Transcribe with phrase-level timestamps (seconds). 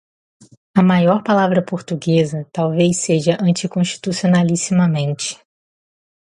[0.73, 5.37] A maior palavra portuguesa talvez seja "anticonstitucionalmente".